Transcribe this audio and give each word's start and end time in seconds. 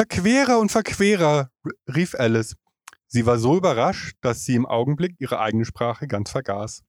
Verquerer 0.00 0.58
und 0.58 0.72
Verquerer, 0.72 1.50
rief 1.94 2.14
Alice. 2.14 2.56
Sie 3.06 3.26
war 3.26 3.38
so 3.38 3.54
überrascht, 3.58 4.16
dass 4.22 4.46
sie 4.46 4.54
im 4.54 4.64
Augenblick 4.64 5.16
ihre 5.18 5.40
eigene 5.40 5.66
Sprache 5.66 6.08
ganz 6.08 6.30
vergaß. 6.30 6.82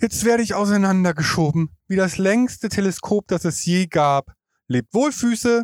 Jetzt 0.00 0.24
werde 0.24 0.42
ich 0.42 0.54
auseinandergeschoben, 0.54 1.70
wie 1.86 1.94
das 1.94 2.18
längste 2.18 2.70
Teleskop, 2.70 3.28
das 3.28 3.44
es 3.44 3.64
je 3.64 3.86
gab. 3.86 4.32
Lebt 4.66 4.92
wohl, 4.94 5.12
Füße! 5.12 5.62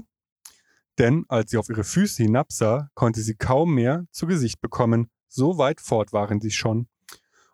Denn 0.97 1.25
als 1.27 1.51
sie 1.51 1.57
auf 1.57 1.69
ihre 1.69 1.83
Füße 1.83 2.23
hinabsah, 2.23 2.89
konnte 2.95 3.21
sie 3.21 3.35
kaum 3.35 3.75
mehr 3.75 4.05
zu 4.13 4.29
Gesicht 4.29 4.61
bekommen. 4.61 5.11
So 5.27 5.59
weit 5.59 5.81
fort 5.81 6.13
waren 6.13 6.41
sie 6.41 6.53
schon. 6.53 6.87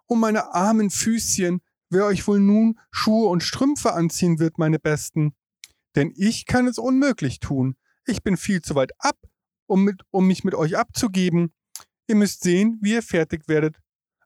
Oh, 0.09 0.15
meine 0.15 0.53
armen 0.53 0.91
Füßchen, 0.91 1.63
wer 1.89 2.05
euch 2.05 2.29
wohl 2.29 2.41
nun 2.41 2.79
Schuhe 2.91 3.31
und 3.31 3.43
Strümpfe 3.43 3.95
anziehen 3.95 4.39
wird, 4.39 4.59
meine 4.59 4.79
Besten. 4.79 5.35
Denn 5.97 6.13
ich 6.15 6.45
kann 6.45 6.67
es 6.67 6.77
unmöglich 6.77 7.41
tun. 7.41 7.78
Ich 8.09 8.23
bin 8.23 8.39
viel 8.39 8.63
zu 8.63 8.75
weit 8.75 8.93
ab, 8.99 9.19
um, 9.67 9.85
mit, 9.85 10.01
um 10.11 10.27
mich 10.27 10.43
mit 10.43 10.55
euch 10.55 10.79
abzugeben. 10.79 11.53
Ihr 12.07 12.17
müsst 12.17 12.43
sehen, 12.43 12.79
wie 12.81 12.95
ihr 12.95 13.03
fertig 13.03 13.49
werdet. 13.49 13.77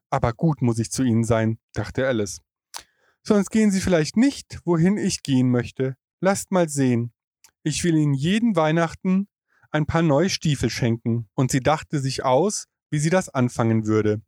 Aber 0.09 0.31
gut 0.31 0.61
muss 0.61 0.79
ich 0.79 0.89
zu 0.89 1.03
ihnen 1.03 1.25
sein, 1.25 1.59
dachte 1.73 2.07
Alice. 2.07 2.39
Sonst 3.23 3.49
gehen 3.49 3.71
sie 3.71 3.81
vielleicht 3.81 4.15
nicht, 4.15 4.61
wohin 4.63 4.97
ich 4.97 5.21
gehen 5.21 5.51
möchte. 5.51 5.97
Lasst 6.21 6.49
mal 6.49 6.69
sehen. 6.69 7.11
Ich 7.63 7.83
will 7.83 7.97
ihnen 7.97 8.13
jeden 8.13 8.55
Weihnachten 8.55 9.27
ein 9.71 9.85
paar 9.85 10.01
neue 10.01 10.29
Stiefel 10.29 10.69
schenken. 10.69 11.29
Und 11.33 11.51
sie 11.51 11.59
dachte 11.59 11.99
sich 11.99 12.23
aus, 12.23 12.67
wie 12.89 12.99
sie 12.99 13.09
das 13.09 13.27
anfangen 13.27 13.85
würde. 13.85 14.21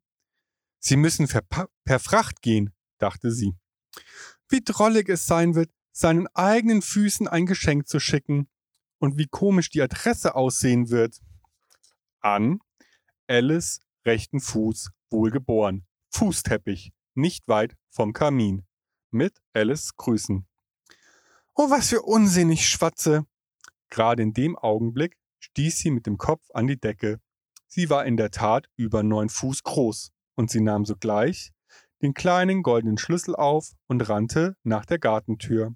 Sie 0.79 0.97
müssen 0.97 1.29
per 1.29 1.99
Fracht 1.99 2.41
gehen, 2.41 2.73
dachte 2.97 3.31
sie. 3.31 3.53
Wie 4.49 4.61
drollig 4.61 5.07
es 5.07 5.25
sein 5.25 5.55
wird, 5.55 5.71
seinen 5.93 6.27
eigenen 6.33 6.81
Füßen 6.81 7.29
ein 7.29 7.45
Geschenk 7.45 7.87
zu 7.87 8.01
schicken 8.01 8.49
und 8.99 9.17
wie 9.17 9.27
komisch 9.27 9.69
die 9.69 9.81
Adresse 9.81 10.35
aussehen 10.35 10.89
wird. 10.89 11.19
An 12.21 12.59
Alice 13.27 13.79
rechten 14.05 14.39
Fuß, 14.39 14.91
wohlgeboren, 15.09 15.85
Fußteppich, 16.11 16.93
nicht 17.13 17.47
weit 17.47 17.75
vom 17.89 18.13
Kamin. 18.13 18.65
Mit 19.11 19.41
Alice 19.53 19.95
Grüßen. 19.95 20.45
Oh, 21.55 21.69
was 21.69 21.89
für 21.89 22.01
Unsinn, 22.01 22.51
ich 22.51 22.67
schwatze. 22.67 23.25
Gerade 23.89 24.23
in 24.23 24.33
dem 24.33 24.57
Augenblick 24.57 25.17
stieß 25.39 25.77
sie 25.77 25.91
mit 25.91 26.05
dem 26.05 26.17
Kopf 26.17 26.43
an 26.53 26.67
die 26.67 26.79
Decke. 26.79 27.21
Sie 27.67 27.89
war 27.89 28.05
in 28.05 28.17
der 28.17 28.31
Tat 28.31 28.67
über 28.75 29.03
neun 29.03 29.29
Fuß 29.29 29.63
groß, 29.63 30.11
und 30.35 30.51
sie 30.51 30.61
nahm 30.61 30.85
sogleich 30.85 31.53
den 32.01 32.13
kleinen 32.13 32.61
goldenen 32.61 32.97
Schlüssel 32.97 33.35
auf 33.35 33.71
und 33.87 34.07
rannte 34.09 34.57
nach 34.63 34.85
der 34.85 34.99
Gartentür. 34.99 35.75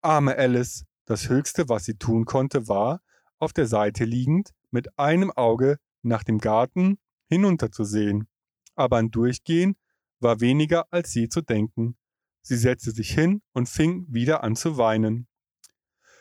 Arme 0.00 0.36
Alice, 0.36 0.84
das 1.12 1.28
Höchste, 1.28 1.68
was 1.68 1.84
sie 1.84 1.98
tun 1.98 2.24
konnte, 2.24 2.68
war, 2.68 3.02
auf 3.38 3.52
der 3.52 3.66
Seite 3.66 4.06
liegend, 4.06 4.52
mit 4.70 4.98
einem 4.98 5.30
Auge 5.30 5.76
nach 6.00 6.24
dem 6.24 6.38
Garten 6.38 6.98
hinunterzusehen. 7.28 8.28
Aber 8.76 8.96
an 8.96 9.10
Durchgehen 9.10 9.76
war 10.20 10.40
weniger 10.40 10.86
als 10.90 11.10
sie 11.10 11.28
zu 11.28 11.42
denken. 11.42 11.98
Sie 12.40 12.56
setzte 12.56 12.92
sich 12.92 13.10
hin 13.10 13.42
und 13.52 13.68
fing 13.68 14.06
wieder 14.08 14.42
an 14.42 14.56
zu 14.56 14.78
weinen. 14.78 15.28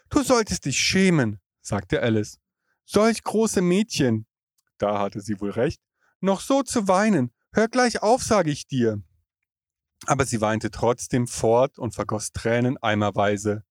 Du 0.09 0.23
solltest 0.23 0.65
dich 0.65 0.77
schämen, 0.77 1.39
sagte 1.61 2.01
Alice. 2.01 2.37
Solch 2.83 3.23
große 3.23 3.61
Mädchen, 3.61 4.25
da 4.77 4.99
hatte 4.99 5.21
sie 5.21 5.39
wohl 5.39 5.51
recht, 5.51 5.81
noch 6.19 6.41
so 6.41 6.63
zu 6.63 6.89
weinen. 6.89 7.31
Hör 7.53 7.69
gleich 7.69 8.01
auf, 8.01 8.23
sage 8.23 8.51
ich 8.51 8.67
dir. 8.67 9.01
Aber 10.05 10.25
sie 10.25 10.41
weinte 10.41 10.69
trotzdem 10.69 11.27
fort 11.27 11.79
und 11.79 11.95
vergoss 11.95 12.33
Tränen 12.33 12.77
eimerweise 12.77 13.63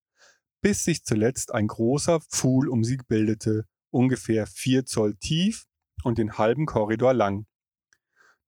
bis 0.61 0.83
sich 0.83 1.03
zuletzt 1.03 1.53
ein 1.53 1.67
großer 1.67 2.21
Pfuhl 2.21 2.69
um 2.69 2.83
sie 2.83 2.97
bildete, 2.97 3.65
ungefähr 3.89 4.47
vier 4.47 4.85
Zoll 4.85 5.15
tief 5.15 5.65
und 6.03 6.17
den 6.17 6.37
halben 6.37 6.65
Korridor 6.65 7.13
lang. 7.13 7.45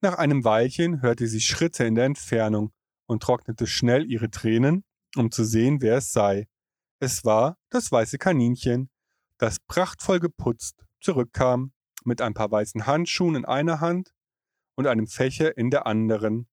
Nach 0.01 0.17
einem 0.17 0.43
Weilchen 0.43 1.01
hörte 1.01 1.27
sie 1.27 1.41
Schritte 1.41 1.85
in 1.85 1.95
der 1.95 2.05
Entfernung 2.05 2.71
und 3.05 3.23
trocknete 3.23 3.67
schnell 3.67 4.09
ihre 4.09 4.29
Tränen, 4.29 4.83
um 5.15 5.31
zu 5.31 5.43
sehen, 5.43 5.81
wer 5.81 5.97
es 5.97 6.11
sei. 6.11 6.47
Es 6.99 7.25
war 7.25 7.57
das 7.69 7.91
weiße 7.91 8.17
Kaninchen, 8.17 8.89
das 9.37 9.59
prachtvoll 9.59 10.19
geputzt 10.19 10.85
zurückkam, 11.01 11.73
mit 12.05 12.21
ein 12.21 12.33
paar 12.33 12.51
weißen 12.51 12.85
Handschuhen 12.85 13.35
in 13.35 13.45
einer 13.45 13.79
Hand 13.79 14.13
und 14.75 14.87
einem 14.87 15.07
Fächer 15.07 15.57
in 15.57 15.69
der 15.69 15.85
anderen. 15.85 16.47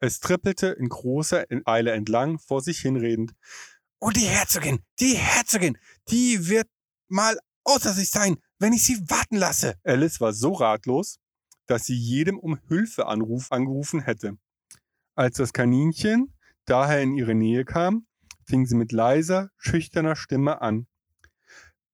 Es 0.00 0.20
trippelte 0.20 0.68
in 0.68 0.88
großer 0.88 1.44
Eile 1.64 1.92
entlang, 1.92 2.38
vor 2.38 2.60
sich 2.60 2.80
hinredend. 2.80 3.32
Und 4.02 4.16
die 4.16 4.26
Herzogin, 4.26 4.80
die 4.98 5.14
Herzogin, 5.14 5.78
die 6.08 6.48
wird 6.48 6.66
mal 7.06 7.38
außer 7.62 7.92
sich 7.92 8.10
sein, 8.10 8.36
wenn 8.58 8.72
ich 8.72 8.82
sie 8.82 9.00
warten 9.08 9.36
lasse. 9.36 9.76
Alice 9.84 10.20
war 10.20 10.32
so 10.32 10.54
ratlos, 10.54 11.20
dass 11.66 11.84
sie 11.84 11.94
jedem 11.94 12.36
um 12.36 12.58
Hilfe 12.66 13.06
Anruf 13.06 13.52
angerufen 13.52 14.00
hätte. 14.00 14.38
Als 15.14 15.36
das 15.36 15.52
Kaninchen 15.52 16.34
daher 16.64 17.00
in 17.00 17.14
ihre 17.14 17.36
Nähe 17.36 17.64
kam, 17.64 18.08
fing 18.44 18.66
sie 18.66 18.74
mit 18.74 18.90
leiser, 18.90 19.50
schüchterner 19.56 20.16
Stimme 20.16 20.60
an. 20.60 20.88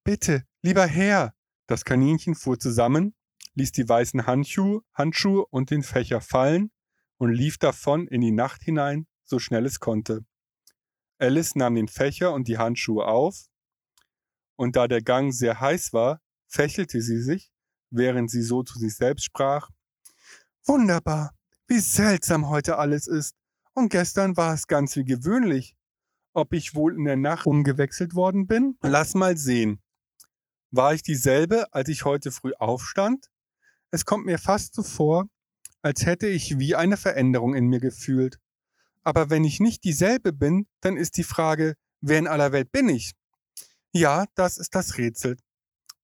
Bitte, 0.03 0.45
lieber 0.63 0.87
Herr. 0.87 1.35
Das 1.67 1.85
Kaninchen 1.85 2.35
fuhr 2.35 2.59
zusammen, 2.59 3.15
ließ 3.53 3.73
die 3.73 3.87
weißen 3.87 4.27
Handschuhe, 4.27 4.81
Handschuhe 4.95 5.45
und 5.51 5.69
den 5.69 5.83
Fächer 5.83 6.23
fallen 6.23 6.71
und 7.19 7.35
lief 7.35 7.59
davon 7.59 8.09
in 8.09 8.23
die 8.23 8.33
Nacht 8.33 8.63
hinein, 8.63 9.07
so 9.25 9.39
schnell 9.39 9.67
es 9.67 9.79
konnte. 9.79 10.25
Alice 11.19 11.55
nahm 11.57 11.75
den 11.75 11.89
Fächer 11.89 12.33
und 12.33 12.49
die 12.49 12.59
Handschuhe 12.59 13.07
auf, 13.07 13.49
und 14.57 14.77
da 14.77 14.89
der 14.89 15.03
Gang 15.03 15.33
sehr 15.33 15.61
heiß 15.61 15.93
war, 15.93 16.21
fächelte 16.47 17.01
sie 17.01 17.21
sich, 17.21 17.53
während 17.91 18.31
sie 18.31 18.43
so 18.43 18.63
zu 18.63 18.79
sich 18.79 18.97
selbst 18.97 19.25
sprach 19.25 19.71
Wunderbar, 20.65 21.35
wie 21.67 21.79
seltsam 21.79 22.49
heute 22.49 22.79
alles 22.79 23.07
ist, 23.07 23.35
und 23.75 23.91
gestern 23.91 24.37
war 24.37 24.55
es 24.55 24.67
ganz 24.67 24.97
wie 24.97 25.05
gewöhnlich. 25.05 25.77
Ob 26.35 26.53
ich 26.53 26.75
wohl 26.75 26.95
in 26.95 27.05
der 27.05 27.17
Nacht 27.17 27.47
umgewechselt 27.47 28.15
worden 28.15 28.47
bin? 28.47 28.77
Lass 28.83 29.15
mal 29.15 29.37
sehen. 29.37 29.81
War 30.71 30.93
ich 30.93 31.03
dieselbe, 31.03 31.73
als 31.73 31.89
ich 31.89 32.05
heute 32.05 32.31
früh 32.31 32.53
aufstand? 32.59 33.31
Es 33.91 34.05
kommt 34.05 34.27
mir 34.27 34.39
fast 34.39 34.75
so 34.75 34.83
vor, 34.83 35.29
als 35.81 36.05
hätte 36.05 36.27
ich 36.27 36.59
wie 36.59 36.75
eine 36.75 36.97
Veränderung 36.97 37.55
in 37.55 37.67
mir 37.67 37.81
gefühlt. 37.81 38.39
Aber 39.09 39.31
wenn 39.31 39.43
ich 39.43 39.59
nicht 39.59 39.85
dieselbe 39.85 40.35
bin, 40.35 40.67
dann 40.83 40.99
ist 40.99 41.17
die 41.17 41.25
Frage, 41.25 41.77
wer 42.03 42.19
in 42.19 42.27
aller 42.27 42.53
Welt 42.53 42.71
bin 42.71 42.91
ich? 42.91 43.13
Ja, 43.91 44.27
das 44.35 44.59
ist 44.59 44.75
das 44.75 44.99
Rätsel. 44.99 45.39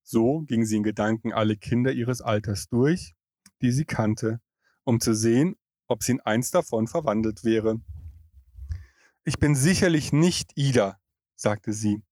So 0.02 0.40
ging 0.40 0.64
sie 0.64 0.76
in 0.76 0.84
Gedanken 0.84 1.30
alle 1.30 1.58
Kinder 1.58 1.92
ihres 1.92 2.22
Alters 2.22 2.66
durch, 2.68 3.14
die 3.60 3.72
sie 3.72 3.84
kannte, 3.84 4.40
um 4.84 5.00
zu 5.00 5.14
sehen, 5.14 5.56
ob 5.86 6.02
sie 6.02 6.12
in 6.12 6.22
eins 6.22 6.50
davon 6.50 6.86
verwandelt 6.86 7.44
wäre. 7.44 7.78
Ich 9.24 9.38
bin 9.38 9.54
sicherlich 9.54 10.14
nicht 10.14 10.52
Ida, 10.54 10.98
sagte 11.36 11.74
sie. 11.74 12.02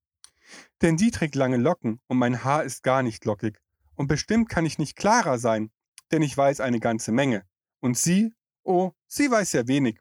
Denn 0.83 0.99
die 0.99 1.11
trägt 1.11 1.37
lange 1.37 1.57
Locken 1.57 2.01
und 2.07 2.19
mein 2.19 2.45
Haar 2.45 2.65
ist 2.65 2.83
gar 2.83 3.03
nicht 3.03 3.25
lockig. 3.25 3.59
Und 3.95 4.09
bestimmt 4.09 4.51
kann 4.51 4.67
ich 4.67 4.77
nicht 4.77 4.97
klarer 4.97 5.39
sein, 5.39 5.71
denn 6.11 6.21
ich 6.21 6.37
weiß 6.37 6.61
eine 6.61 6.81
ganze 6.81 7.13
Menge. 7.13 7.47
Und 7.81 7.97
sie, 7.97 8.35
oh, 8.63 8.93
sie 9.07 9.31
weiß 9.31 9.55
ja 9.55 9.67
wenig. 9.67 9.99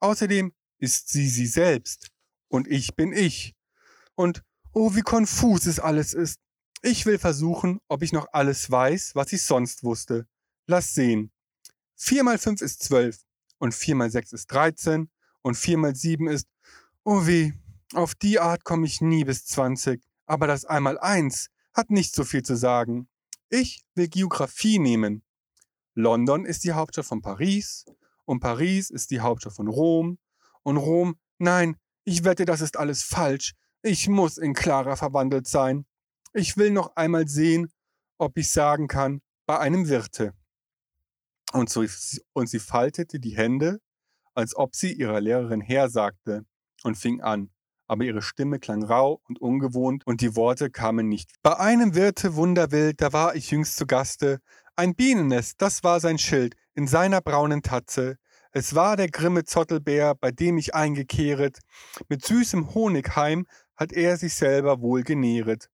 Außerdem 0.00 0.52
ist 0.78 1.08
sie 1.10 1.28
sie 1.28 1.46
selbst 1.46 2.08
und 2.48 2.66
ich 2.68 2.96
bin 2.96 3.12
ich. 3.12 3.54
Und 4.14 4.42
oh, 4.72 4.94
wie 4.94 5.02
konfus 5.02 5.66
es 5.66 5.78
alles 5.78 6.14
ist. 6.14 6.38
Ich 6.82 7.04
will 7.04 7.18
versuchen, 7.18 7.80
ob 7.88 8.02
ich 8.02 8.12
noch 8.12 8.26
alles 8.32 8.70
weiß, 8.70 9.14
was 9.14 9.32
ich 9.32 9.42
sonst 9.42 9.84
wusste. 9.84 10.26
Lass 10.66 10.94
sehen. 10.94 11.30
Vier 11.96 12.24
mal 12.24 12.38
fünf 12.38 12.62
ist 12.62 12.82
zwölf 12.82 13.18
und 13.58 13.74
vier 13.74 13.94
mal 13.94 14.10
sechs 14.10 14.32
ist 14.32 14.46
dreizehn 14.46 15.10
und 15.42 15.56
vier 15.56 15.76
mal 15.76 15.94
sieben 15.94 16.28
ist, 16.28 16.46
oh 17.04 17.26
weh, 17.26 17.52
auf 17.92 18.14
die 18.14 18.40
Art 18.40 18.64
komme 18.64 18.86
ich 18.86 19.02
nie 19.02 19.24
bis 19.24 19.44
zwanzig. 19.44 20.02
Aber 20.24 20.46
das 20.46 20.64
einmal 20.64 20.98
eins 20.98 21.48
hat 21.74 21.90
nicht 21.90 22.14
so 22.14 22.24
viel 22.24 22.42
zu 22.42 22.56
sagen. 22.56 23.08
Ich 23.50 23.82
will 23.94 24.08
Geographie 24.08 24.78
nehmen. 24.78 25.22
London 25.94 26.46
ist 26.46 26.64
die 26.64 26.72
Hauptstadt 26.72 27.06
von 27.06 27.20
Paris 27.20 27.84
und 28.30 28.38
Paris 28.38 28.90
ist 28.90 29.10
die 29.10 29.18
Hauptstadt 29.18 29.54
von 29.54 29.66
Rom 29.66 30.16
und 30.62 30.76
Rom, 30.76 31.16
nein, 31.38 31.76
ich 32.04 32.22
wette, 32.22 32.44
das 32.44 32.60
ist 32.60 32.76
alles 32.76 33.02
falsch. 33.02 33.54
Ich 33.82 34.08
muss 34.08 34.38
in 34.38 34.54
Clara 34.54 34.94
verwandelt 34.94 35.48
sein. 35.48 35.84
Ich 36.32 36.56
will 36.56 36.70
noch 36.70 36.94
einmal 36.94 37.26
sehen, 37.26 37.72
ob 38.18 38.38
ich 38.38 38.52
sagen 38.52 38.86
kann, 38.86 39.20
bei 39.46 39.58
einem 39.58 39.88
Wirte. 39.88 40.32
Und, 41.52 41.70
so, 41.70 41.84
und 42.32 42.48
sie 42.48 42.60
faltete 42.60 43.18
die 43.18 43.36
Hände, 43.36 43.80
als 44.34 44.54
ob 44.54 44.76
sie 44.76 44.92
ihrer 44.92 45.20
Lehrerin 45.20 45.60
hersagte, 45.60 46.44
und 46.84 46.96
fing 46.96 47.20
an. 47.20 47.50
Aber 47.88 48.04
ihre 48.04 48.22
Stimme 48.22 48.60
klang 48.60 48.84
rau 48.84 49.20
und 49.28 49.40
ungewohnt 49.40 50.06
und 50.06 50.20
die 50.20 50.36
Worte 50.36 50.70
kamen 50.70 51.08
nicht. 51.08 51.32
Bei 51.42 51.58
einem 51.58 51.96
Wirte 51.96 52.36
wunderwild, 52.36 53.00
da 53.00 53.12
war 53.12 53.34
ich 53.34 53.50
jüngst 53.50 53.76
zu 53.76 53.88
Gaste. 53.88 54.40
Ein 54.80 54.94
Bienennest, 54.94 55.60
das 55.60 55.84
war 55.84 56.00
sein 56.00 56.16
Schild, 56.16 56.56
in 56.72 56.86
seiner 56.86 57.20
braunen 57.20 57.60
Tatze. 57.60 58.16
Es 58.50 58.74
war 58.74 58.96
der 58.96 59.08
grimme 59.08 59.44
Zottelbär, 59.44 60.14
bei 60.14 60.30
dem 60.30 60.56
ich 60.56 60.74
eingekehret. 60.74 61.58
Mit 62.08 62.24
süßem 62.24 62.72
Honigheim 62.72 63.46
hat 63.76 63.92
er 63.92 64.16
sich 64.16 64.32
selber 64.32 64.80
wohl 64.80 65.02
genähret. 65.02 65.68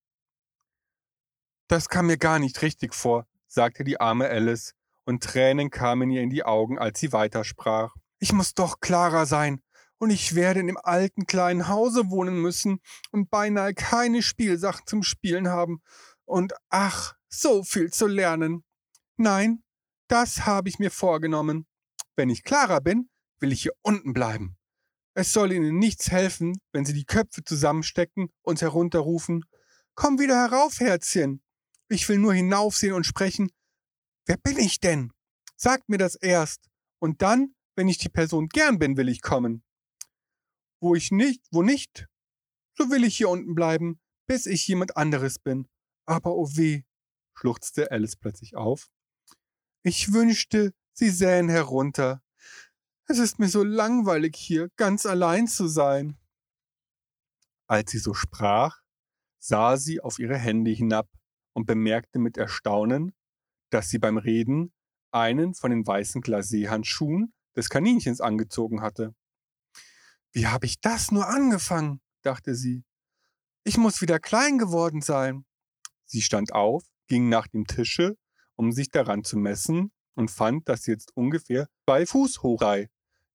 Das 1.69 1.89
kam 1.89 2.09
mir 2.09 2.17
gar 2.17 2.41
nicht 2.41 2.61
richtig 2.63 2.97
vor, 2.97 3.29
sagte 3.47 3.85
die 3.85 4.01
arme 4.01 4.29
Alice, 4.29 4.75
und 5.05 5.23
Tränen 5.23 5.71
kamen 5.71 6.11
ihr 6.11 6.23
in 6.23 6.31
die 6.31 6.43
Augen, 6.43 6.77
als 6.77 6.99
sie 6.99 7.13
weitersprach. 7.13 7.95
Ich 8.19 8.33
muss 8.33 8.55
doch 8.55 8.81
klarer 8.81 9.25
sein, 9.25 9.63
und 9.99 10.11
ich 10.11 10.35
werde 10.35 10.59
in 10.59 10.67
dem 10.67 10.79
alten 10.83 11.27
kleinen 11.27 11.69
Hause 11.69 12.11
wohnen 12.11 12.43
müssen 12.43 12.81
und 13.13 13.31
beinahe 13.31 13.73
keine 13.73 14.21
Spielsachen 14.21 14.85
zum 14.85 15.05
Spielen 15.05 15.47
haben. 15.47 15.81
Und 16.25 16.55
ach, 16.71 17.15
so 17.29 17.63
viel 17.63 17.93
zu 17.93 18.09
lernen. 18.09 18.66
Nein, 19.19 19.63
das 20.09 20.47
habe 20.47 20.69
ich 20.69 20.79
mir 20.79 20.91
vorgenommen. 20.91 21.67
Wenn 22.17 22.31
ich 22.31 22.45
klarer 22.45 22.81
bin, 22.81 23.09
will 23.41 23.53
ich 23.53 23.63
hier 23.63 23.73
unten 23.83 24.13
bleiben. 24.13 24.57
Es 25.15 25.33
soll 25.33 25.53
ihnen 25.53 25.79
nichts 25.79 26.11
helfen, 26.11 26.61
wenn 26.73 26.85
sie 26.85 26.93
die 26.93 27.07
Köpfe 27.07 27.43
zusammenstecken 27.43 28.29
und 28.43 28.61
herunterrufen. 28.61 29.45
Komm 29.95 30.19
wieder 30.19 30.37
herauf, 30.37 30.79
Herzchen. 30.79 31.43
Ich 31.89 32.07
will 32.09 32.19
nur 32.19 32.35
hinaufsehen 32.35 32.93
und 32.93 33.05
sprechen. 33.05 33.51
Wer 34.27 34.37
bin 34.37 34.59
ich 34.59 34.81
denn? 34.81 35.13
Sagt 35.57 35.89
mir 35.89 35.97
das 35.97 36.17
erst. 36.17 36.69
Und 36.99 37.23
dann, 37.23 37.55
wenn 37.77 37.89
ich 37.89 37.97
die 37.97 38.11
Person 38.11 38.49
gern 38.49 38.79
bin, 38.79 38.99
will 38.99 39.09
ich 39.09 39.23
kommen. 39.23 39.65
Wo 40.81 40.95
ich 40.95 41.11
nicht, 41.11 41.43
wo 41.51 41.63
nicht, 41.63 42.07
so 42.77 42.91
will 42.91 43.05
ich 43.05 43.17
hier 43.17 43.31
unten 43.31 43.55
bleiben, 43.55 43.99
bis 44.27 44.45
ich 44.45 44.67
jemand 44.67 44.99
anderes 44.99 45.39
bin. 45.39 45.67
Aber 46.05 46.35
oh 46.35 46.49
weh, 46.57 46.83
schluchzte 47.35 47.91
Alice 47.91 48.17
plötzlich 48.17 48.55
auf. 48.55 48.91
Ich 49.89 50.13
wünschte, 50.13 50.75
sie 50.95 51.11
sähen 51.11 51.49
herunter. 51.49 52.21
Es 53.07 53.19
ist 53.19 53.39
mir 53.39 53.47
so 53.47 53.63
langweilig 53.63 54.35
hier, 54.35 54.69
ganz 54.75 55.07
allein 55.07 55.47
zu 55.47 55.69
sein. 55.69 56.19
Als 57.69 57.93
sie 57.93 57.99
so 57.99 58.13
sprach, 58.13 58.81
sah 59.39 59.77
sie 59.77 60.01
auf 60.01 60.19
ihre 60.19 60.37
Hände 60.37 60.73
hinab 60.73 61.09
und 61.53 61.67
bemerkte 61.67 62.19
mit 62.19 62.37
Erstaunen, 62.37 63.15
dass 63.71 63.89
sie 63.89 64.01
beim 64.01 64.19
Reden 64.19 64.73
einen 65.13 65.55
von 65.55 65.71
den 65.71 65.87
weißen 65.87 66.21
Glaseehandschuhen 66.21 67.33
des 67.55 67.69
Kaninchens 67.69 68.21
angezogen 68.21 68.81
hatte. 68.81 69.15
Wie 70.33 70.49
habe 70.49 70.67
ich 70.67 70.81
das 70.81 71.13
nur 71.13 71.29
angefangen? 71.29 72.01
dachte 72.23 72.57
sie. 72.57 72.83
Ich 73.63 73.77
muss 73.77 74.03
wieder 74.03 74.19
klein 74.19 74.59
geworden 74.59 75.01
sein. 75.01 75.45
Sie 76.07 76.23
stand 76.23 76.53
auf, 76.53 76.83
ging 77.07 77.29
nach 77.29 77.47
dem 77.47 77.69
Tische, 77.69 78.17
um 78.57 78.73
sich 78.73 78.91
daran 78.91 79.25
zu 79.25 79.37
messen, 79.37 79.93
und 80.15 80.31
fand, 80.31 80.69
dass 80.69 80.85
sie 80.85 80.93
jetzt 80.93 81.15
ungefähr 81.15 81.69
zwei 81.85 82.07
Fuß 82.07 82.43
hoch 82.43 82.61
sei. 82.61 82.89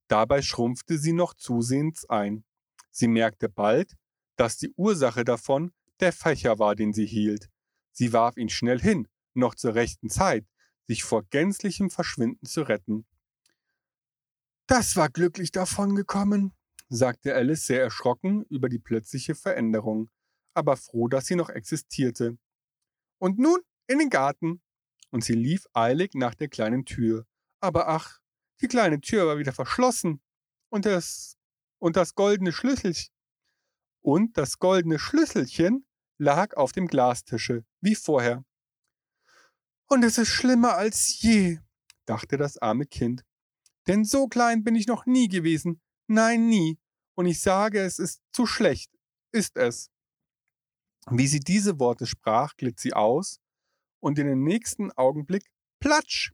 Dabei 0.07 0.41
schrumpfte 0.41 0.97
sie 0.97 1.13
noch 1.13 1.35
zusehends 1.35 2.09
ein. 2.09 2.43
Sie 2.89 3.07
merkte 3.07 3.47
bald, 3.47 3.95
dass 4.35 4.57
die 4.57 4.73
Ursache 4.75 5.23
davon 5.23 5.71
der 5.99 6.11
Fächer 6.11 6.59
war, 6.59 6.75
den 6.75 6.91
sie 6.91 7.05
hielt. 7.05 7.49
Sie 7.91 8.11
warf 8.13 8.35
ihn 8.37 8.49
schnell 8.49 8.79
hin, 8.79 9.07
noch 9.33 9.55
zur 9.55 9.75
rechten 9.75 10.09
Zeit, 10.09 10.45
sich 10.87 11.03
vor 11.03 11.23
gänzlichem 11.29 11.89
Verschwinden 11.89 12.45
zu 12.45 12.63
retten. 12.63 13.05
Das 14.67 14.95
war 14.95 15.09
glücklich 15.09 15.51
davongekommen, 15.51 16.53
sagte 16.89 17.35
Alice 17.35 17.67
sehr 17.67 17.81
erschrocken 17.81 18.43
über 18.49 18.69
die 18.69 18.79
plötzliche 18.79 19.35
Veränderung, 19.35 20.09
aber 20.53 20.77
froh, 20.77 21.07
dass 21.07 21.27
sie 21.27 21.35
noch 21.35 21.49
existierte. 21.49 22.37
Und 23.19 23.37
nun 23.37 23.59
in 23.87 23.99
den 23.99 24.09
Garten. 24.09 24.61
Und 25.11 25.23
sie 25.23 25.33
lief 25.33 25.65
eilig 25.73 26.13
nach 26.15 26.35
der 26.35 26.47
kleinen 26.47 26.85
Tür. 26.85 27.25
Aber 27.59 27.87
ach, 27.87 28.19
die 28.61 28.67
kleine 28.67 29.01
Tür 29.01 29.27
war 29.27 29.37
wieder 29.37 29.53
verschlossen. 29.53 30.21
Und 30.69 30.85
das, 30.85 31.37
und 31.79 31.95
das 31.95 32.15
goldene 32.15 32.51
Schlüsselchen, 32.51 33.13
und 34.01 34.37
das 34.37 34.57
goldene 34.57 34.97
Schlüsselchen 34.97 35.85
lag 36.17 36.55
auf 36.55 36.71
dem 36.71 36.87
Glastische, 36.87 37.65
wie 37.81 37.95
vorher. 37.95 38.43
Und 39.87 40.03
es 40.03 40.17
ist 40.17 40.29
schlimmer 40.29 40.75
als 40.75 41.21
je, 41.21 41.59
dachte 42.05 42.37
das 42.37 42.57
arme 42.57 42.85
Kind. 42.85 43.23
Denn 43.87 44.05
so 44.05 44.27
klein 44.27 44.63
bin 44.63 44.75
ich 44.75 44.87
noch 44.87 45.05
nie 45.05 45.27
gewesen. 45.27 45.81
Nein, 46.07 46.47
nie. 46.47 46.79
Und 47.15 47.25
ich 47.25 47.41
sage, 47.41 47.81
es 47.81 47.99
ist 47.99 48.21
zu 48.31 48.45
schlecht. 48.45 48.91
Ist 49.31 49.57
es. 49.57 49.89
Wie 51.09 51.27
sie 51.27 51.39
diese 51.39 51.79
Worte 51.79 52.05
sprach, 52.05 52.55
glitt 52.57 52.79
sie 52.79 52.93
aus, 52.93 53.39
und 54.01 54.19
in 54.19 54.27
den 54.27 54.43
nächsten 54.43 54.91
Augenblick, 54.91 55.49
platsch, 55.79 56.33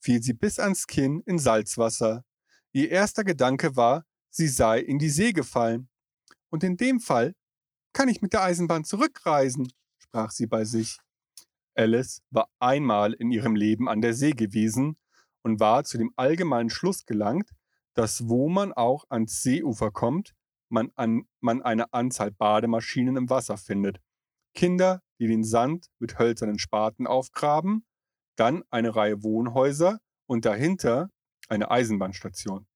fiel 0.00 0.22
sie 0.22 0.34
bis 0.34 0.58
ans 0.58 0.86
Kinn 0.86 1.22
in 1.24 1.38
Salzwasser. 1.38 2.24
Ihr 2.72 2.90
erster 2.90 3.24
Gedanke 3.24 3.76
war, 3.76 4.04
sie 4.30 4.48
sei 4.48 4.80
in 4.80 4.98
die 4.98 5.08
See 5.08 5.32
gefallen. 5.32 5.88
Und 6.50 6.62
in 6.62 6.76
dem 6.76 7.00
Fall 7.00 7.34
kann 7.92 8.08
ich 8.08 8.20
mit 8.20 8.32
der 8.32 8.42
Eisenbahn 8.42 8.84
zurückreisen, 8.84 9.72
sprach 9.98 10.30
sie 10.30 10.46
bei 10.46 10.64
sich. 10.64 10.98
Alice 11.74 12.20
war 12.30 12.48
einmal 12.58 13.14
in 13.14 13.30
ihrem 13.30 13.56
Leben 13.56 13.88
an 13.88 14.00
der 14.00 14.14
See 14.14 14.32
gewesen 14.32 14.96
und 15.42 15.60
war 15.60 15.84
zu 15.84 15.98
dem 15.98 16.12
allgemeinen 16.16 16.70
Schluss 16.70 17.06
gelangt, 17.06 17.50
dass 17.94 18.28
wo 18.28 18.48
man 18.48 18.72
auch 18.72 19.04
ans 19.08 19.42
Seeufer 19.42 19.90
kommt, 19.90 20.34
man, 20.68 20.90
an, 20.96 21.26
man 21.40 21.62
eine 21.62 21.92
Anzahl 21.92 22.30
Bademaschinen 22.30 23.16
im 23.16 23.30
Wasser 23.30 23.56
findet. 23.56 24.00
Kinder, 24.54 25.02
die 25.18 25.26
den 25.26 25.44
Sand 25.44 25.86
mit 25.98 26.18
hölzernen 26.18 26.58
Spaten 26.58 27.06
aufgraben, 27.06 27.86
dann 28.36 28.62
eine 28.70 28.94
Reihe 28.96 29.22
Wohnhäuser 29.22 30.00
und 30.26 30.44
dahinter 30.44 31.10
eine 31.48 31.70
Eisenbahnstation. 31.70 32.66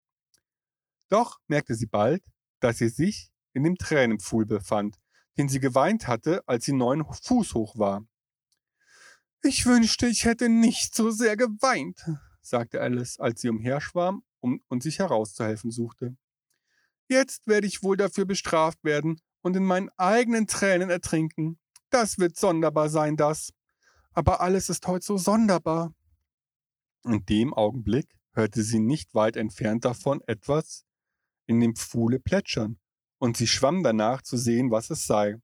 Doch 1.08 1.38
merkte 1.46 1.74
sie 1.74 1.86
bald, 1.86 2.22
dass 2.60 2.78
sie 2.78 2.88
sich 2.88 3.30
in 3.54 3.64
dem 3.64 3.76
Tränenpfuhl 3.76 4.46
befand, 4.46 4.96
den 5.38 5.48
sie 5.48 5.60
geweint 5.60 6.06
hatte, 6.06 6.42
als 6.46 6.64
sie 6.64 6.72
neun 6.72 7.04
Fuß 7.04 7.54
hoch 7.54 7.78
war. 7.78 8.06
Ich 9.42 9.66
wünschte, 9.66 10.06
ich 10.08 10.24
hätte 10.24 10.48
nicht 10.48 10.94
so 10.94 11.10
sehr 11.10 11.36
geweint, 11.36 12.04
sagte 12.40 12.80
Alice, 12.80 13.18
als 13.18 13.40
sie 13.40 13.48
umherschwamm 13.48 14.24
um, 14.40 14.60
und 14.68 14.82
sich 14.82 14.98
herauszuhelfen 14.98 15.70
suchte. 15.70 16.16
Jetzt 17.08 17.46
werde 17.46 17.66
ich 17.66 17.82
wohl 17.82 17.96
dafür 17.96 18.26
bestraft 18.26 18.82
werden 18.84 19.20
und 19.40 19.56
in 19.56 19.64
meinen 19.64 19.90
eigenen 19.96 20.46
Tränen 20.46 20.90
ertrinken. 20.90 21.58
Das 21.90 22.18
wird 22.18 22.36
sonderbar 22.36 22.88
sein, 22.88 23.16
das. 23.16 23.52
Aber 24.12 24.40
alles 24.40 24.68
ist 24.68 24.86
heute 24.86 25.04
so 25.04 25.16
sonderbar. 25.16 25.94
In 27.04 27.24
dem 27.24 27.54
Augenblick 27.54 28.18
hörte 28.32 28.62
sie 28.62 28.80
nicht 28.80 29.14
weit 29.14 29.36
entfernt 29.36 29.84
davon 29.84 30.20
etwas 30.26 30.84
in 31.46 31.60
dem 31.60 31.74
Pfuhle 31.74 32.20
plätschern, 32.20 32.78
und 33.18 33.36
sie 33.36 33.46
schwamm 33.46 33.82
danach 33.82 34.22
zu 34.22 34.36
sehen, 34.36 34.70
was 34.70 34.90
es 34.90 35.06
sei. 35.06 35.36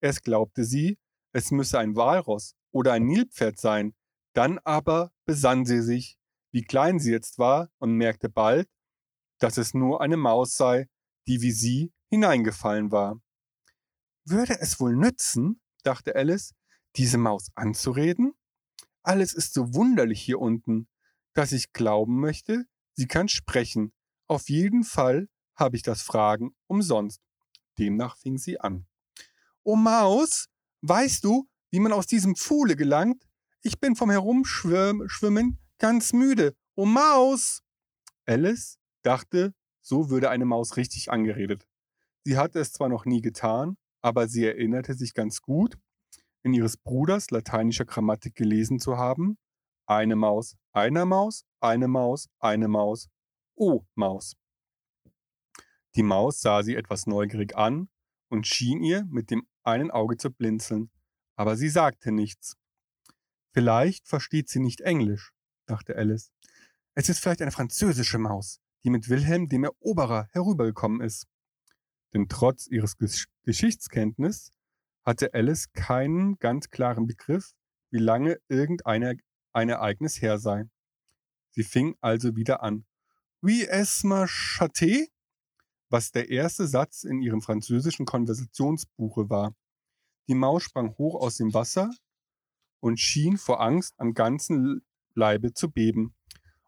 Erst 0.00 0.22
glaubte 0.22 0.64
sie, 0.64 0.98
es 1.32 1.50
müsse 1.50 1.78
ein 1.78 1.96
Walross 1.96 2.54
oder 2.70 2.92
ein 2.92 3.04
Nilpferd 3.04 3.58
sein, 3.58 3.94
dann 4.32 4.58
aber 4.60 5.12
besann 5.26 5.66
sie 5.66 5.82
sich, 5.82 6.16
wie 6.52 6.62
klein 6.62 6.98
sie 7.00 7.10
jetzt 7.10 7.38
war, 7.38 7.68
und 7.78 7.94
merkte 7.94 8.28
bald, 8.28 8.68
dass 9.38 9.58
es 9.58 9.74
nur 9.74 10.00
eine 10.00 10.16
Maus 10.16 10.56
sei, 10.56 10.88
die 11.26 11.42
wie 11.42 11.52
sie 11.52 11.92
hineingefallen 12.08 12.92
war. 12.92 13.20
Würde 14.24 14.58
es 14.60 14.78
wohl 14.78 14.96
nützen, 14.96 15.60
dachte 15.82 16.14
Alice, 16.14 16.54
diese 16.96 17.18
Maus 17.18 17.48
anzureden? 17.54 18.32
Alles 19.02 19.32
ist 19.32 19.54
so 19.54 19.74
wunderlich 19.74 20.20
hier 20.20 20.38
unten, 20.38 20.88
dass 21.34 21.52
ich 21.52 21.72
glauben 21.72 22.20
möchte, 22.20 22.64
sie 22.94 23.06
kann 23.06 23.28
sprechen. 23.28 23.92
Auf 24.26 24.48
jeden 24.48 24.84
Fall 24.84 25.28
habe 25.54 25.76
ich 25.76 25.82
das 25.82 26.02
Fragen 26.02 26.54
umsonst. 26.66 27.20
Demnach 27.78 28.16
fing 28.16 28.38
sie 28.38 28.60
an. 28.60 28.86
O 29.62 29.76
Maus, 29.76 30.46
weißt 30.82 31.24
du, 31.24 31.48
wie 31.70 31.80
man 31.80 31.92
aus 31.92 32.06
diesem 32.06 32.36
Pfuhle 32.36 32.76
gelangt? 32.76 33.24
Ich 33.62 33.78
bin 33.78 33.94
vom 33.94 34.10
Herumschwimmen 34.10 35.58
ganz 35.78 36.12
müde. 36.12 36.56
O 36.74 36.86
Maus! 36.86 37.62
Alice 38.26 38.78
dachte, 39.02 39.54
so 39.80 40.10
würde 40.10 40.30
eine 40.30 40.44
Maus 40.44 40.76
richtig 40.76 41.10
angeredet. 41.10 41.66
Sie 42.24 42.36
hatte 42.36 42.60
es 42.60 42.72
zwar 42.72 42.88
noch 42.88 43.04
nie 43.04 43.22
getan, 43.22 43.76
aber 44.02 44.28
sie 44.28 44.44
erinnerte 44.44 44.94
sich 44.94 45.14
ganz 45.14 45.42
gut, 45.42 45.78
in 46.42 46.54
ihres 46.54 46.76
Bruders 46.76 47.30
lateinischer 47.30 47.84
Grammatik 47.84 48.34
gelesen 48.34 48.78
zu 48.78 48.96
haben. 48.96 49.38
Eine 49.86 50.16
Maus, 50.16 50.56
einer 50.72 51.04
Maus, 51.04 51.44
eine 51.60 51.88
Maus, 51.88 52.28
eine 52.38 52.68
Maus, 52.68 53.08
O 53.56 53.84
Maus. 53.94 54.36
Die 55.96 56.02
Maus 56.02 56.40
sah 56.40 56.62
sie 56.62 56.76
etwas 56.76 57.06
neugierig 57.06 57.56
an 57.56 57.88
und 58.28 58.46
schien 58.46 58.82
ihr 58.82 59.04
mit 59.10 59.30
dem 59.30 59.46
einen 59.64 59.90
Auge 59.90 60.16
zu 60.16 60.30
blinzeln, 60.30 60.90
aber 61.36 61.56
sie 61.56 61.68
sagte 61.68 62.12
nichts. 62.12 62.56
Vielleicht 63.52 64.06
versteht 64.06 64.48
sie 64.48 64.60
nicht 64.60 64.80
Englisch, 64.80 65.32
dachte 65.66 65.96
Alice. 65.96 66.32
Es 66.94 67.08
ist 67.08 67.20
vielleicht 67.20 67.42
eine 67.42 67.50
französische 67.50 68.18
Maus, 68.18 68.60
die 68.84 68.90
mit 68.90 69.08
Wilhelm 69.08 69.48
dem 69.48 69.64
Eroberer 69.64 70.28
herübergekommen 70.32 71.00
ist. 71.00 71.26
Denn 72.12 72.28
trotz 72.28 72.66
ihres 72.66 72.96
Gesch 72.98 73.26
Geschichtskenntnis 73.44 74.52
hatte 75.04 75.32
Alice 75.34 75.72
keinen 75.72 76.38
ganz 76.38 76.70
klaren 76.70 77.06
Begriff, 77.06 77.52
wie 77.90 77.98
lange 77.98 78.38
irgendein 78.48 79.20
ein 79.52 79.68
Ereignis 79.68 80.20
her 80.20 80.38
sei. 80.38 80.64
Sie 81.50 81.64
fing 81.64 81.96
also 82.00 82.36
wieder 82.36 82.62
an. 82.62 82.84
Oui, 83.42 83.66
es 83.68 84.04
m'a 84.04 84.26
chaté? 84.26 85.08
was 85.90 86.12
der 86.12 86.30
erste 86.30 86.66
Satz 86.66 87.02
in 87.02 87.20
ihrem 87.20 87.42
französischen 87.42 88.06
Konversationsbuche 88.06 89.28
war. 89.28 89.54
Die 90.28 90.34
Maus 90.34 90.62
sprang 90.62 90.94
hoch 90.96 91.20
aus 91.20 91.36
dem 91.36 91.52
Wasser 91.52 91.90
und 92.78 92.98
schien 92.98 93.36
vor 93.36 93.60
Angst 93.60 93.94
am 93.98 94.14
ganzen 94.14 94.82
Leibe 95.14 95.52
zu 95.52 95.70
beben. 95.70 96.14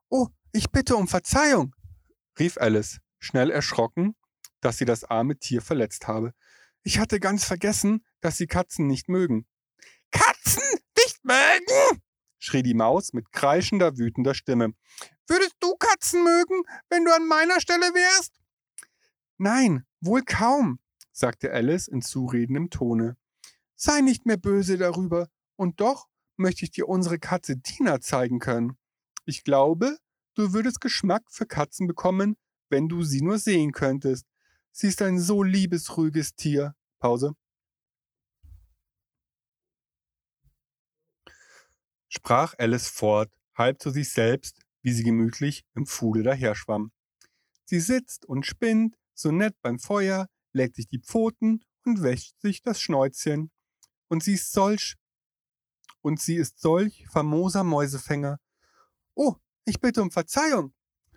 Oh, 0.09 0.29
ich 0.53 0.71
bitte 0.71 0.97
um 0.97 1.07
Verzeihung, 1.07 1.75
rief 2.39 2.59
Alice, 2.59 3.01
schnell 3.21 3.51
erschrocken, 3.51 4.17
dass 4.63 4.79
sie 4.79 4.87
das 4.87 5.05
arme 5.05 5.37
Tier 5.39 5.61
verletzt 5.61 6.09
habe. 6.09 6.33
Ich 6.83 6.99
hatte 6.99 7.21
ganz 7.21 7.45
vergessen, 7.45 8.05
dass 8.21 8.39
sie 8.39 8.47
Katzen 8.47 8.87
nicht 8.87 9.09
mögen. 9.09 9.47
Katzen 10.11 10.63
nicht 10.97 11.23
mögen? 11.25 12.03
schrie 12.39 12.63
die 12.63 12.75
Maus 12.75 13.13
mit 13.13 13.31
kreischender, 13.31 13.99
wütender 13.99 14.35
Stimme. 14.35 14.75
Würdest 15.29 15.57
du 15.61 15.77
Katzen 15.77 16.25
mögen, 16.25 16.63
wenn 16.89 17.05
du 17.05 17.15
an 17.15 17.29
meiner 17.29 17.61
Stelle 17.61 17.87
wärst? 17.95 18.33
Nein, 19.39 19.85
wohl 20.01 20.23
kaum, 20.23 20.81
sagte 21.13 21.53
Alice 21.53 21.89
in 21.89 22.03
zuredendem 22.03 22.71
Tone. 22.71 23.17
Sei 23.77 24.01
nicht 24.01 24.27
mehr 24.27 24.37
böse 24.37 24.77
darüber, 24.77 25.29
und 25.57 25.81
doch 25.81 26.09
möchte 26.37 26.65
ich 26.65 26.73
dir 26.73 26.89
unsere 26.89 27.19
Katze 27.19 27.61
Tina 27.61 28.01
zeigen 28.01 28.41
können. 28.41 28.77
Ich 29.25 29.45
glaube, 29.45 29.99
du 30.35 30.53
würdest 30.53 30.81
Geschmack 30.81 31.23
für 31.31 31.47
Katzen 31.47 31.87
bekommen, 31.87 32.37
wenn 32.69 32.89
du 32.89 33.03
sie 33.03 33.23
nur 33.23 33.39
sehen 33.39 33.73
könntest. 33.73 34.27
Sie 34.75 34.89
ist 34.89 35.03
ein 35.03 35.21
so 35.21 35.43
liebes, 35.43 35.97
ruhiges 35.97 36.35
Tier. 36.35 36.75
Pause. 36.99 37.35
Sprach 42.09 42.55
Alice 42.59 42.89
fort, 42.89 43.31
halb 43.55 43.81
zu 43.81 43.91
sich 43.91 44.11
selbst, 44.11 44.61
wie 44.83 44.93
sie 44.93 45.03
gemütlich 45.03 45.65
im 45.75 45.87
Fuhle 45.87 46.23
daherschwamm. 46.23 46.91
Sie 47.65 47.81
sitzt 47.81 48.27
und 48.27 48.47
spinnt, 48.47 48.97
so 49.15 49.31
nett 49.31 49.55
beim 49.63 49.79
Feuer, 49.79 50.29
legt 50.53 50.77
sich 50.77 50.89
die 50.89 51.01
Pfoten 51.01 51.65
und 51.85 52.03
wäscht 52.03 52.41
sich 52.41 52.63
das 52.63 52.81
Schnäuzchen. 52.81 53.51
Und 54.09 54.23
sie 54.23 54.35
ist 54.35 54.53
solch, 54.53 54.97
und 56.01 56.21
sie 56.21 56.37
ist 56.37 56.61
solch 56.61 57.07
famoser 57.11 57.65
Mäusefänger. 57.65 58.39
Oh, 59.15 59.37
ich 59.65 59.81
bitte 59.81 60.03
um 60.03 60.11
Verzeihung, 60.11 60.75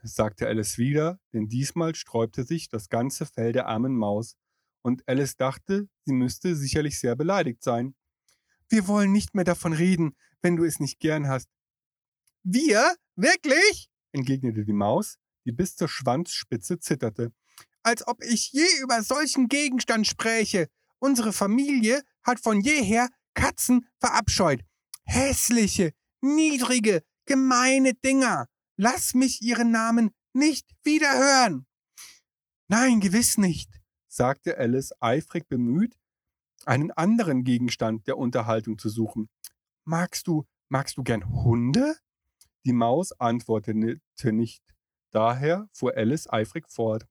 sagte 0.08 0.48
Alice 0.48 0.78
wieder, 0.78 1.20
denn 1.34 1.48
diesmal 1.48 1.96
sträubte 1.96 2.44
sich 2.44 2.70
das 2.70 2.90
ganze 2.90 3.26
Fell 3.26 3.52
der 3.52 3.68
armen 3.68 3.96
Maus, 3.96 4.36
und 4.82 5.02
Alice 5.08 5.36
dachte, 5.36 5.90
sie 6.06 6.14
müsste 6.14 6.56
sicherlich 6.56 7.00
sehr 7.00 7.16
beleidigt 7.16 7.64
sein. 7.64 7.96
Wir 8.70 8.88
wollen 8.88 9.12
nicht 9.12 9.34
mehr 9.34 9.44
davon 9.44 9.74
reden, 9.74 10.16
wenn 10.44 10.56
du 10.56 10.64
es 10.64 10.80
nicht 10.80 11.00
gern 11.00 11.28
hast. 11.28 11.50
Wir? 12.44 12.96
Wirklich? 13.16 13.90
entgegnete 14.12 14.64
die 14.64 14.74
Maus, 14.74 15.18
die 15.46 15.52
bis 15.52 15.76
zur 15.76 15.88
Schwanzspitze 15.88 16.80
zitterte. 16.80 17.34
Als 17.82 18.08
ob 18.08 18.24
ich 18.24 18.52
je 18.52 18.68
über 18.82 19.02
solchen 19.02 19.48
Gegenstand 19.48 20.06
spräche. 20.06 20.70
Unsere 21.00 21.34
Familie 21.34 22.02
hat 22.24 22.40
von 22.40 22.62
jeher 22.62 23.10
Katzen 23.34 23.88
verabscheut. 24.00 24.62
Hässliche, 25.04 25.94
niedrige, 26.22 27.04
gemeine 27.26 27.94
Dinger. 27.94 28.48
Lass 28.77 29.13
mich 29.13 29.41
ihren 29.41 29.72
Namen 29.72 30.12
nicht 30.34 30.70
wieder 30.84 31.13
hören. 31.17 31.65
Nein, 32.67 33.00
gewiss 33.00 33.38
nicht, 33.38 33.70
sagte 34.08 34.58
Alice 34.58 34.94
eifrig 35.00 35.48
bemüht, 35.48 35.98
einen 36.65 36.91
anderen 36.91 37.44
Gegenstand 37.44 38.08
der 38.08 38.17
Unterhaltung 38.17 38.77
zu 38.77 38.89
suchen. 38.89 39.29
Magst 39.86 40.27
du, 40.27 40.46
magst 40.67 40.98
du 40.98 41.03
gern 41.03 41.29
Hunde? 41.29 41.96
Die 42.65 42.74
Maus 42.74 43.12
antwortete 43.13 44.34
nicht. 44.34 44.63
Daher 45.12 45.70
fuhr 45.72 45.96
Alice 45.96 46.27
eifrig 46.27 46.70
fort. 46.70 47.08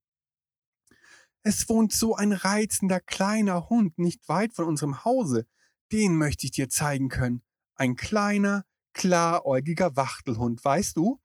Es 1.42 1.68
wohnt 1.68 1.92
so 1.92 2.14
ein 2.14 2.32
reizender 2.32 3.00
kleiner 3.00 3.68
Hund 3.68 3.98
nicht 3.98 4.28
weit 4.28 4.54
von 4.54 4.66
unserem 4.66 5.04
Hause. 5.04 5.46
Den 5.92 6.16
möchte 6.16 6.46
ich 6.46 6.52
dir 6.52 6.68
zeigen 6.68 7.08
können. 7.08 7.42
Ein 7.76 7.96
kleiner, 7.96 8.64
klaräugiger 8.92 9.94
Wachtelhund, 9.96 10.64
weißt 10.64 10.96
du? 10.96 11.20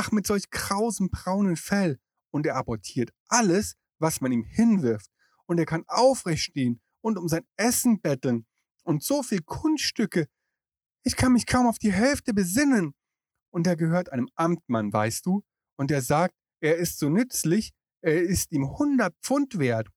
Ach, 0.00 0.12
mit 0.12 0.28
solch 0.28 0.48
krausem 0.50 1.10
braunen 1.10 1.56
Fell. 1.56 1.98
Und 2.30 2.46
er 2.46 2.54
apportiert 2.54 3.10
alles, 3.26 3.74
was 3.98 4.20
man 4.20 4.30
ihm 4.30 4.44
hinwirft. 4.44 5.10
Und 5.46 5.58
er 5.58 5.66
kann 5.66 5.82
aufrecht 5.88 6.44
stehen 6.44 6.80
und 7.00 7.18
um 7.18 7.26
sein 7.26 7.44
Essen 7.56 8.00
betteln. 8.00 8.46
Und 8.84 9.02
so 9.02 9.24
viel 9.24 9.42
Kunststücke. 9.42 10.28
Ich 11.02 11.16
kann 11.16 11.32
mich 11.32 11.46
kaum 11.46 11.66
auf 11.66 11.80
die 11.80 11.90
Hälfte 11.90 12.32
besinnen. 12.32 12.94
Und 13.50 13.66
er 13.66 13.74
gehört 13.74 14.12
einem 14.12 14.28
Amtmann, 14.36 14.92
weißt 14.92 15.26
du? 15.26 15.42
Und 15.74 15.90
er 15.90 16.00
sagt, 16.00 16.36
er 16.60 16.76
ist 16.76 17.00
so 17.00 17.08
nützlich, 17.08 17.72
er 18.00 18.22
ist 18.22 18.52
ihm 18.52 18.66
100 18.66 19.16
Pfund 19.20 19.58
wert. 19.58 19.88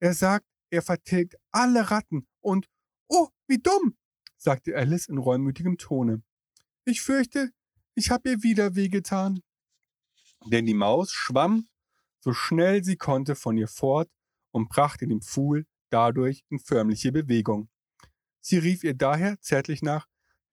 Er 0.00 0.12
sagt, 0.12 0.44
er 0.68 0.82
vertilgt 0.82 1.36
alle 1.50 1.90
Ratten 1.90 2.28
und, 2.42 2.68
oh, 3.08 3.28
wie 3.46 3.58
dumm, 3.58 3.96
sagte 4.36 4.76
Alice 4.76 5.08
in 5.08 5.16
reumütigem 5.16 5.78
Tone. 5.78 6.22
Ich 6.84 7.00
fürchte, 7.00 7.50
ich 7.94 8.10
habe 8.10 8.30
ihr 8.30 8.42
wieder 8.42 8.74
wehgetan. 8.74 9.42
Denn 10.46 10.66
die 10.66 10.74
Maus 10.74 11.12
schwamm, 11.12 11.68
so 12.20 12.32
schnell 12.32 12.84
sie 12.84 12.96
konnte, 12.96 13.34
von 13.34 13.56
ihr 13.56 13.68
fort 13.68 14.10
und 14.50 14.68
brachte 14.68 15.06
den 15.06 15.22
Pfuhl 15.22 15.66
dadurch 15.90 16.44
in 16.48 16.58
förmliche 16.58 17.12
Bewegung. 17.12 17.68
Sie 18.40 18.58
rief 18.58 18.84
ihr 18.84 18.94
daher 18.94 19.40
zärtlich 19.40 19.82
nach, 19.82 20.06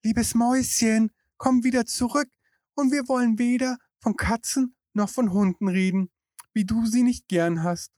Liebes 0.04 0.34
Mäuschen, 0.34 1.12
komm 1.36 1.62
wieder 1.62 1.86
zurück, 1.86 2.28
und 2.74 2.90
wir 2.90 3.06
wollen 3.08 3.38
weder 3.38 3.78
von 4.00 4.16
Katzen 4.16 4.74
noch 4.94 5.08
von 5.08 5.32
Hunden 5.32 5.68
reden, 5.68 6.10
wie 6.52 6.64
du 6.64 6.86
sie 6.86 7.02
nicht 7.02 7.28
gern 7.28 7.62
hast. 7.62 7.92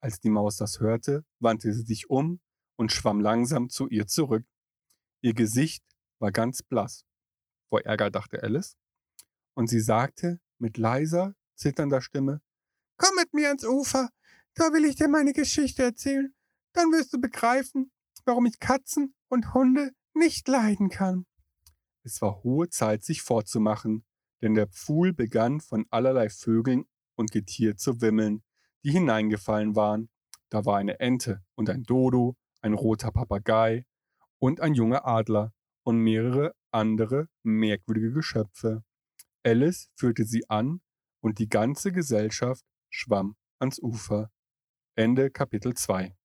Als 0.00 0.20
die 0.20 0.30
Maus 0.30 0.56
das 0.56 0.80
hörte, 0.80 1.24
wandte 1.40 1.72
sie 1.72 1.82
sich 1.82 2.08
um 2.08 2.40
und 2.76 2.92
schwamm 2.92 3.20
langsam 3.20 3.68
zu 3.68 3.88
ihr 3.88 4.06
zurück. 4.06 4.46
Ihr 5.20 5.34
Gesicht 5.34 5.84
war 6.18 6.30
ganz 6.30 6.62
blass. 6.62 7.04
Vor 7.68 7.82
Ärger 7.82 8.10
dachte 8.10 8.42
Alice. 8.42 8.76
Und 9.54 9.68
sie 9.68 9.80
sagte 9.80 10.40
mit 10.58 10.78
leiser, 10.78 11.34
zitternder 11.54 12.00
Stimme, 12.00 12.40
Komm 12.96 13.14
mit 13.16 13.32
mir 13.32 13.48
ans 13.48 13.64
Ufer, 13.64 14.08
da 14.54 14.72
will 14.72 14.84
ich 14.84 14.96
dir 14.96 15.08
meine 15.08 15.32
Geschichte 15.32 15.82
erzählen. 15.84 16.34
Dann 16.72 16.90
wirst 16.92 17.12
du 17.12 17.20
begreifen, 17.20 17.92
warum 18.24 18.46
ich 18.46 18.58
Katzen 18.58 19.14
und 19.28 19.54
Hunde 19.54 19.92
nicht 20.14 20.48
leiden 20.48 20.90
kann. 20.90 21.26
Es 22.02 22.20
war 22.22 22.42
hohe 22.42 22.68
Zeit, 22.68 23.04
sich 23.04 23.22
fortzumachen, 23.22 24.04
denn 24.42 24.54
der 24.54 24.68
Pfuhl 24.68 25.12
begann 25.12 25.60
von 25.60 25.86
allerlei 25.90 26.28
Vögeln 26.28 26.84
und 27.16 27.30
Getier 27.32 27.76
zu 27.76 28.00
wimmeln, 28.00 28.42
die 28.84 28.92
hineingefallen 28.92 29.76
waren. 29.76 30.08
Da 30.48 30.64
war 30.64 30.78
eine 30.78 31.00
Ente 31.00 31.44
und 31.54 31.68
ein 31.68 31.82
Dodo, 31.82 32.36
ein 32.60 32.74
roter 32.74 33.10
Papagei 33.10 33.84
und 34.38 34.60
ein 34.60 34.74
junger 34.74 35.06
Adler 35.06 35.52
und 35.82 35.98
mehrere 35.98 36.54
andere 36.72 37.28
merkwürdige 37.42 38.12
Geschöpfe. 38.12 38.84
Alice 39.44 39.90
führte 39.94 40.24
sie 40.24 40.48
an 40.50 40.80
und 41.20 41.38
die 41.38 41.48
ganze 41.48 41.92
Gesellschaft 41.92 42.64
schwamm 42.90 43.36
ans 43.58 43.78
Ufer. 43.78 44.30
Ende 44.94 45.30
Kapitel 45.30 45.74
2 45.74 46.17